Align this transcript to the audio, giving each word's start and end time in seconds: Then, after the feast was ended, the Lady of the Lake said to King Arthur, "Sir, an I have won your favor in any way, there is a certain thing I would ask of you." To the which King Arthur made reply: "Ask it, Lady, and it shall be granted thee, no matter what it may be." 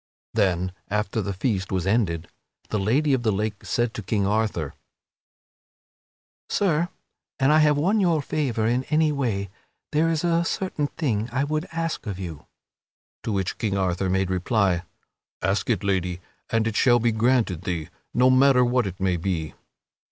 Then, 0.33 0.71
after 0.89 1.21
the 1.21 1.31
feast 1.31 1.71
was 1.71 1.85
ended, 1.85 2.27
the 2.69 2.79
Lady 2.79 3.13
of 3.13 3.21
the 3.21 3.31
Lake 3.31 3.63
said 3.63 3.93
to 3.93 4.01
King 4.01 4.25
Arthur, 4.25 4.73
"Sir, 6.49 6.89
an 7.39 7.51
I 7.51 7.59
have 7.59 7.77
won 7.77 7.99
your 7.99 8.19
favor 8.23 8.65
in 8.65 8.83
any 8.85 9.11
way, 9.11 9.51
there 9.91 10.09
is 10.09 10.23
a 10.23 10.43
certain 10.43 10.87
thing 10.87 11.29
I 11.31 11.43
would 11.43 11.67
ask 11.71 12.07
of 12.07 12.17
you." 12.17 12.47
To 13.21 13.27
the 13.29 13.33
which 13.33 13.59
King 13.59 13.77
Arthur 13.77 14.09
made 14.09 14.31
reply: 14.31 14.81
"Ask 15.43 15.69
it, 15.69 15.83
Lady, 15.83 16.19
and 16.49 16.65
it 16.65 16.75
shall 16.75 16.97
be 16.97 17.11
granted 17.11 17.61
thee, 17.61 17.89
no 18.11 18.31
matter 18.31 18.65
what 18.65 18.87
it 18.87 18.99
may 18.99 19.17
be." 19.17 19.53